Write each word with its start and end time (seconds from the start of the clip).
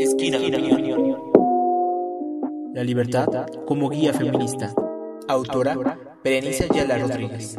Esquina 0.00 0.38
de 0.38 0.46
opinión. 0.46 1.18
La 2.72 2.82
libertad 2.82 3.26
como 3.66 3.90
guía 3.90 4.14
feminista. 4.14 4.72
Autora 5.28 5.76
Berenice 6.24 6.66
Ayala 6.70 6.96
Rodríguez. 6.96 7.58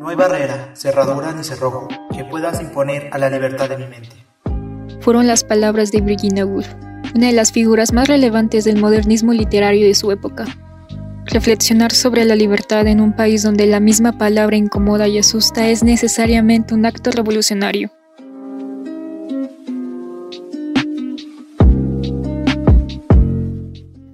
No 0.00 0.08
hay 0.08 0.16
barrera, 0.16 0.74
cerradura 0.74 1.32
ni 1.32 1.44
cerrojo 1.44 1.86
que 2.12 2.24
puedas 2.24 2.60
imponer 2.60 3.08
a 3.12 3.18
la 3.18 3.30
libertad 3.30 3.68
de 3.68 3.76
mi 3.76 3.86
mente. 3.86 4.16
Fueron 5.00 5.28
las 5.28 5.44
palabras 5.44 5.92
de 5.92 6.00
Virginia 6.00 6.44
Woolf, 6.44 6.74
una 7.14 7.28
de 7.28 7.34
las 7.34 7.52
figuras 7.52 7.92
más 7.92 8.08
relevantes 8.08 8.64
del 8.64 8.80
modernismo 8.80 9.32
literario 9.32 9.86
de 9.86 9.94
su 9.94 10.10
época. 10.10 10.44
Reflexionar 11.26 11.92
sobre 11.92 12.24
la 12.24 12.34
libertad 12.34 12.88
en 12.88 13.00
un 13.00 13.14
país 13.14 13.44
donde 13.44 13.66
la 13.66 13.78
misma 13.78 14.18
palabra 14.18 14.56
incomoda 14.56 15.06
y 15.06 15.18
asusta 15.18 15.68
es 15.68 15.84
necesariamente 15.84 16.74
un 16.74 16.84
acto 16.84 17.12
revolucionario. 17.12 17.92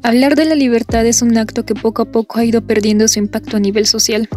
Hablar 0.06 0.36
de 0.36 0.44
la 0.44 0.54
libertad 0.54 1.04
es 1.04 1.20
un 1.20 1.36
acto 1.36 1.66
que 1.66 1.74
poco 1.74 2.02
a 2.02 2.04
poco 2.04 2.38
ha 2.38 2.44
ido 2.44 2.64
perdiendo 2.64 3.08
su 3.08 3.18
impacto 3.18 3.56
a 3.56 3.60
nivel 3.60 3.86
social. 3.86 4.28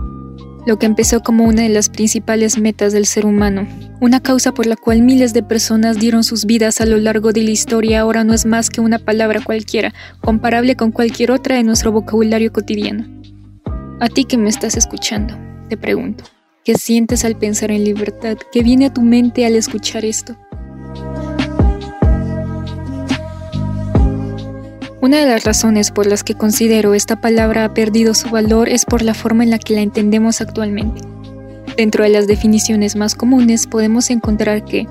Lo 0.65 0.79
que 0.79 0.87
empezó 0.87 1.19
como 1.19 1.43
una 1.43 1.61
de 1.61 1.69
las 1.69 1.89
principales 1.89 2.57
metas 2.57 2.91
del 2.91 3.05
ser 3.05 3.27
humano, 3.27 3.67
una 4.01 4.19
causa 4.19 4.51
por 4.51 4.65
la 4.65 4.75
cual 4.75 5.03
miles 5.03 5.31
de 5.31 5.43
personas 5.43 5.99
dieron 5.99 6.23
sus 6.23 6.45
vidas 6.45 6.81
a 6.81 6.87
lo 6.87 6.97
largo 6.97 7.33
de 7.33 7.43
la 7.43 7.51
historia, 7.51 7.99
ahora 7.99 8.23
no 8.23 8.33
es 8.33 8.47
más 8.47 8.71
que 8.71 8.81
una 8.81 8.97
palabra 8.97 9.41
cualquiera, 9.43 9.93
comparable 10.21 10.75
con 10.75 10.91
cualquier 10.91 11.29
otra 11.29 11.57
de 11.57 11.63
nuestro 11.63 11.91
vocabulario 11.91 12.51
cotidiano. 12.51 13.05
A 13.99 14.09
ti 14.09 14.25
que 14.25 14.39
me 14.39 14.49
estás 14.49 14.75
escuchando, 14.75 15.37
te 15.69 15.77
pregunto, 15.77 16.23
¿qué 16.65 16.79
sientes 16.79 17.23
al 17.25 17.37
pensar 17.37 17.69
en 17.69 17.83
libertad? 17.83 18.39
¿Qué 18.51 18.63
viene 18.63 18.87
a 18.87 18.93
tu 18.95 19.03
mente 19.03 19.45
al 19.45 19.55
escuchar 19.55 20.03
esto? 20.03 20.35
Una 25.01 25.19
de 25.19 25.27
las 25.27 25.45
razones 25.45 25.91
por 25.91 26.07
las 26.07 26.25
que 26.25 26.35
considero 26.35 26.93
esta 26.93 27.21
palabra 27.21 27.63
ha 27.63 27.73
perdido 27.73 28.13
su 28.13 28.29
valor 28.29 28.67
es 28.67 28.83
por 28.83 29.01
la 29.01 29.13
forma 29.13 29.45
en 29.45 29.49
la 29.49 29.57
que 29.57 29.73
la 29.73 29.81
entendemos 29.81 30.41
actualmente. 30.41 31.01
Dentro 31.77 32.03
de 32.03 32.09
las 32.09 32.27
definiciones 32.27 32.97
más 32.97 33.15
comunes 33.15 33.65
podemos 33.65 34.09
encontrar 34.09 34.65
que, 34.65 34.87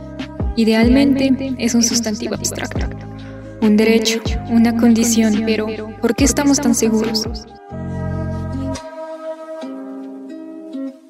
idealmente, 0.56 1.55
es 1.59 1.75
un 1.75 1.83
sustantivo 1.83 2.34
abstracto, 2.36 2.86
un 3.61 3.77
derecho, 3.77 4.23
una 4.48 4.75
condición, 4.75 5.42
pero 5.45 5.67
¿por 6.01 6.14
qué 6.14 6.25
estamos 6.25 6.59
tan 6.59 6.75
seguros? 6.75 7.29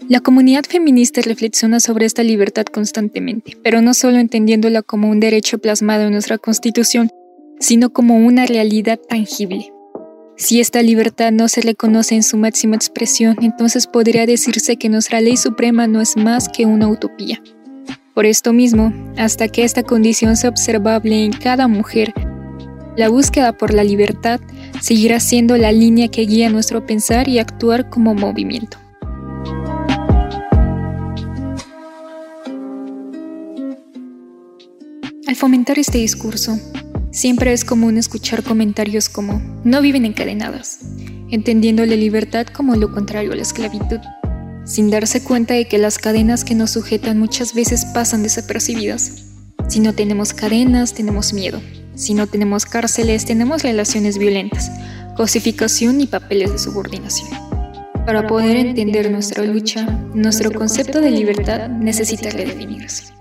La 0.09 0.19
comunidad 0.21 0.65
feminista 0.69 1.21
reflexiona 1.21 1.79
sobre 1.79 2.07
esta 2.07 2.25
libertad 2.25 2.65
constantemente, 2.65 3.57
pero 3.63 3.81
no 3.81 3.95
solo 3.95 4.17
entendiéndola 4.19 4.83
como 4.83 5.09
un 5.09 5.21
derecho 5.21 5.59
plasmado 5.59 6.05
en 6.05 6.13
nuestra 6.13 6.39
Constitución, 6.39 7.13
sino 7.61 7.91
como 7.91 8.17
una 8.17 8.47
realidad 8.47 8.99
tangible. 9.09 9.73
Si 10.37 10.61
esta 10.61 10.83
libertad 10.83 11.33
no 11.33 11.49
se 11.49 11.61
reconoce 11.61 12.15
en 12.15 12.23
su 12.23 12.37
máxima 12.37 12.77
expresión, 12.77 13.37
entonces 13.43 13.87
podría 13.87 14.25
decirse 14.25 14.77
que 14.77 14.89
nuestra 14.89 15.21
ley 15.21 15.37
suprema 15.37 15.89
no 15.89 16.01
es 16.01 16.17
más 16.17 16.49
que 16.49 16.65
una 16.65 16.87
utopía. 16.87 17.43
Por 18.15 18.25
esto 18.25 18.53
mismo, 18.53 18.93
hasta 19.17 19.49
que 19.49 19.65
esta 19.65 19.83
condición 19.83 20.37
sea 20.37 20.51
observable 20.51 21.25
en 21.25 21.33
cada 21.33 21.67
mujer, 21.67 22.15
la 22.97 23.09
búsqueda 23.09 23.53
por 23.53 23.75
la 23.75 23.85
libertad 23.85 24.41
seguirá 24.81 25.21
siendo 25.21 25.57
la 25.57 25.71
línea 25.71 26.09
que 26.09 26.23
guía 26.23 26.51
nuestro 26.51 26.85
pensar 26.85 27.29
y 27.29 27.39
actuar 27.39 27.91
como 27.91 28.15
movimiento. 28.15 28.77
Al 35.29 35.37
fomentar 35.37 35.79
este 35.79 35.99
discurso, 35.99 36.59
Siempre 37.19 37.53
es 37.53 37.65
común 37.65 37.99
escuchar 37.99 38.45
comentarios 38.45 39.09
como 39.09 39.43
no 39.65 39.83
viven 39.83 40.05
encadenadas, 40.05 40.79
entendiendo 41.33 41.85
la 41.85 41.97
libertad 41.97 42.47
como 42.47 42.77
lo 42.77 42.95
contrario 42.95 43.33
a 43.33 43.35
la 43.35 43.43
esclavitud, 43.43 43.99
sin 44.65 44.89
darse 44.89 45.25
cuenta 45.25 45.55
de 45.55 45.67
que 45.67 45.79
las 45.79 45.99
cadenas 45.99 46.45
que 46.45 46.55
nos 46.55 46.71
sujetan 46.71 47.19
muchas 47.19 47.55
veces 47.55 47.87
pasan 47.87 48.23
desapercibidas. 48.23 49.33
Si 49.67 49.81
no 49.81 49.95
tenemos 49.95 50.33
cadenas, 50.33 50.95
tenemos 50.95 51.33
miedo. 51.33 51.61
Si 51.97 52.15
no 52.15 52.29
tenemos 52.29 52.67
cárceles, 52.67 53.25
tenemos 53.25 53.65
relaciones 53.65 54.17
violentas, 54.17 54.71
cosificación 55.17 56.01
y 56.01 56.07
papeles 56.07 56.53
de 56.53 56.61
subordinación. 56.61 57.31
Para 58.07 58.29
poder 58.29 58.59
entender 58.59 59.11
nuestra 59.11 59.43
lucha, 59.43 59.87
nuestro 60.15 60.53
concepto 60.53 61.01
de 61.01 61.11
libertad 61.11 61.69
necesita 61.69 62.31
redefinirse. 62.31 63.18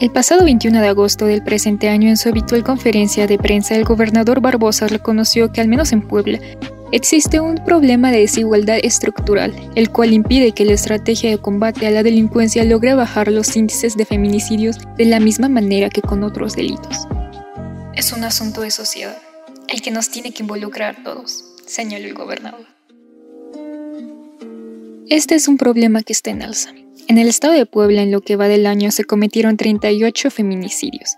El 0.00 0.10
pasado 0.10 0.44
21 0.44 0.80
de 0.80 0.88
agosto 0.88 1.26
del 1.26 1.44
presente 1.44 1.88
año, 1.88 2.08
en 2.08 2.16
su 2.16 2.28
habitual 2.28 2.64
conferencia 2.64 3.28
de 3.28 3.38
prensa, 3.38 3.76
el 3.76 3.84
gobernador 3.84 4.40
Barbosa 4.40 4.88
reconoció 4.88 5.52
que, 5.52 5.60
al 5.60 5.68
menos 5.68 5.92
en 5.92 6.02
Puebla, 6.02 6.40
existe 6.90 7.38
un 7.38 7.54
problema 7.64 8.10
de 8.10 8.18
desigualdad 8.18 8.78
estructural, 8.82 9.54
el 9.76 9.90
cual 9.90 10.12
impide 10.12 10.50
que 10.50 10.64
la 10.64 10.72
estrategia 10.72 11.30
de 11.30 11.38
combate 11.38 11.86
a 11.86 11.92
la 11.92 12.02
delincuencia 12.02 12.64
logre 12.64 12.94
bajar 12.94 13.30
los 13.30 13.54
índices 13.54 13.96
de 13.96 14.04
feminicidios 14.04 14.78
de 14.96 15.04
la 15.04 15.20
misma 15.20 15.48
manera 15.48 15.90
que 15.90 16.02
con 16.02 16.24
otros 16.24 16.56
delitos. 16.56 17.06
Es 17.94 18.12
un 18.12 18.24
asunto 18.24 18.62
de 18.62 18.72
sociedad, 18.72 19.16
el 19.68 19.80
que 19.80 19.92
nos 19.92 20.10
tiene 20.10 20.32
que 20.32 20.42
involucrar 20.42 21.04
todos, 21.04 21.44
señaló 21.66 22.06
el 22.06 22.14
gobernador. 22.14 22.66
Este 25.08 25.36
es 25.36 25.46
un 25.46 25.56
problema 25.56 26.02
que 26.02 26.12
está 26.12 26.30
en 26.30 26.42
alza 26.42 26.74
en 27.08 27.18
el 27.18 27.28
estado 27.28 27.54
de 27.54 27.66
Puebla, 27.66 28.02
en 28.02 28.10
lo 28.10 28.20
que 28.20 28.36
va 28.36 28.48
del 28.48 28.66
año, 28.66 28.90
se 28.90 29.04
cometieron 29.04 29.56
38 29.56 30.30
feminicidios, 30.30 31.16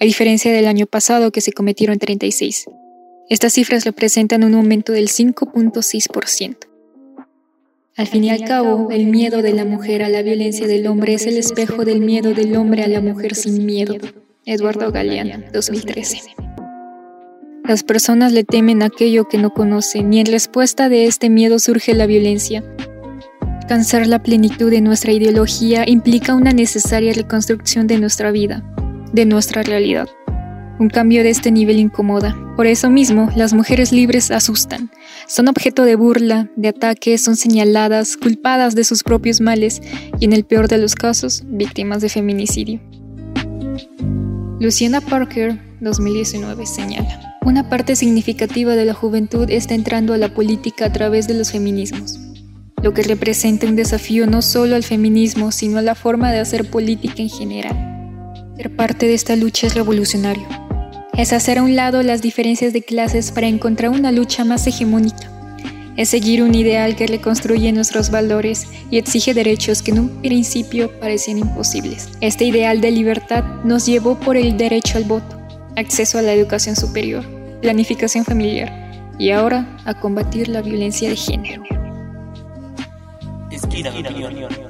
a 0.00 0.04
diferencia 0.04 0.52
del 0.52 0.66
año 0.66 0.86
pasado 0.86 1.30
que 1.30 1.40
se 1.40 1.52
cometieron 1.52 1.98
36. 1.98 2.66
Estas 3.28 3.54
cifras 3.54 3.84
representan 3.84 4.44
un 4.44 4.54
aumento 4.54 4.92
del 4.92 5.08
5.6%. 5.08 6.56
Al 7.96 8.06
fin 8.08 8.24
y 8.24 8.30
al 8.30 8.44
cabo, 8.44 8.90
el 8.90 9.06
miedo 9.06 9.40
de 9.40 9.52
la 9.52 9.64
mujer 9.64 10.02
a 10.02 10.08
la 10.08 10.22
violencia 10.22 10.66
del 10.66 10.86
hombre 10.88 11.14
es 11.14 11.26
el 11.26 11.36
espejo 11.36 11.84
del 11.84 12.00
miedo 12.00 12.34
del 12.34 12.56
hombre 12.56 12.82
a 12.82 12.88
la 12.88 13.00
mujer 13.00 13.34
sin 13.36 13.64
miedo. 13.64 13.94
Eduardo 14.44 14.90
Galeano, 14.90 15.44
2013. 15.52 16.20
Las 17.66 17.82
personas 17.82 18.32
le 18.32 18.44
temen 18.44 18.82
aquello 18.82 19.28
que 19.28 19.38
no 19.38 19.54
conocen 19.54 20.12
y 20.12 20.20
en 20.20 20.26
respuesta 20.26 20.88
de 20.88 21.06
este 21.06 21.30
miedo 21.30 21.58
surge 21.58 21.94
la 21.94 22.06
violencia, 22.06 22.62
Alcanzar 23.64 24.06
la 24.06 24.18
plenitud 24.18 24.70
de 24.70 24.82
nuestra 24.82 25.12
ideología 25.12 25.88
implica 25.88 26.34
una 26.34 26.52
necesaria 26.52 27.14
reconstrucción 27.14 27.86
de 27.86 27.98
nuestra 27.98 28.30
vida, 28.30 28.62
de 29.14 29.24
nuestra 29.24 29.62
realidad. 29.62 30.06
Un 30.78 30.90
cambio 30.90 31.22
de 31.22 31.30
este 31.30 31.50
nivel 31.50 31.78
incomoda. 31.78 32.36
Por 32.56 32.66
eso 32.66 32.90
mismo, 32.90 33.30
las 33.34 33.54
mujeres 33.54 33.90
libres 33.90 34.30
asustan. 34.30 34.90
Son 35.26 35.48
objeto 35.48 35.84
de 35.84 35.96
burla, 35.96 36.50
de 36.56 36.68
ataque, 36.68 37.16
son 37.16 37.36
señaladas, 37.36 38.18
culpadas 38.18 38.74
de 38.74 38.84
sus 38.84 39.02
propios 39.02 39.40
males 39.40 39.80
y, 40.20 40.26
en 40.26 40.34
el 40.34 40.44
peor 40.44 40.68
de 40.68 40.76
los 40.76 40.94
casos, 40.94 41.42
víctimas 41.46 42.02
de 42.02 42.10
feminicidio. 42.10 42.82
Luciana 44.60 45.00
Parker, 45.00 45.58
2019, 45.80 46.66
señala. 46.66 47.38
Una 47.40 47.70
parte 47.70 47.96
significativa 47.96 48.76
de 48.76 48.84
la 48.84 48.92
juventud 48.92 49.48
está 49.48 49.74
entrando 49.74 50.12
a 50.12 50.18
la 50.18 50.34
política 50.34 50.84
a 50.84 50.92
través 50.92 51.26
de 51.26 51.32
los 51.32 51.50
feminismos 51.50 52.23
lo 52.84 52.92
que 52.92 53.02
representa 53.02 53.66
un 53.66 53.76
desafío 53.76 54.26
no 54.26 54.42
solo 54.42 54.76
al 54.76 54.82
feminismo, 54.82 55.52
sino 55.52 55.78
a 55.78 55.82
la 55.82 55.94
forma 55.94 56.30
de 56.30 56.40
hacer 56.40 56.68
política 56.68 57.14
en 57.22 57.30
general. 57.30 57.74
Ser 58.58 58.76
parte 58.76 59.06
de 59.06 59.14
esta 59.14 59.36
lucha 59.36 59.66
es 59.66 59.74
revolucionario. 59.74 60.46
Es 61.16 61.32
hacer 61.32 61.56
a 61.56 61.62
un 61.62 61.76
lado 61.76 62.02
las 62.02 62.20
diferencias 62.20 62.74
de 62.74 62.82
clases 62.82 63.32
para 63.32 63.46
encontrar 63.46 63.90
una 63.90 64.12
lucha 64.12 64.44
más 64.44 64.66
hegemónica. 64.66 65.30
Es 65.96 66.10
seguir 66.10 66.42
un 66.42 66.54
ideal 66.54 66.94
que 66.94 67.06
reconstruye 67.06 67.72
nuestros 67.72 68.10
valores 68.10 68.66
y 68.90 68.98
exige 68.98 69.32
derechos 69.32 69.80
que 69.80 69.92
en 69.92 70.00
un 70.00 70.20
principio 70.20 70.90
parecían 71.00 71.38
imposibles. 71.38 72.10
Este 72.20 72.44
ideal 72.44 72.82
de 72.82 72.90
libertad 72.90 73.44
nos 73.64 73.86
llevó 73.86 74.20
por 74.20 74.36
el 74.36 74.58
derecho 74.58 74.98
al 74.98 75.04
voto, 75.04 75.40
acceso 75.76 76.18
a 76.18 76.22
la 76.22 76.34
educación 76.34 76.76
superior, 76.76 77.24
planificación 77.62 78.26
familiar 78.26 79.14
y 79.18 79.30
ahora 79.30 79.74
a 79.86 79.98
combatir 79.98 80.48
la 80.48 80.60
violencia 80.60 81.08
de 81.08 81.16
género. 81.16 81.62
Esquina 83.64 83.90
de 83.90 84.00
opinión. 84.00 84.63